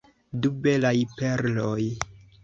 [0.45, 1.85] Du belaj perloj!